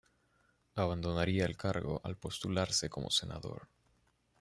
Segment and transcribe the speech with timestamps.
[0.73, 3.67] Abandonaría el cargo al postularse como senador.